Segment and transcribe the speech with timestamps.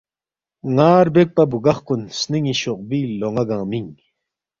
[0.75, 3.95] نا ربیک پابگخ کن سنینی شوقبوئی لونا گنگمینگ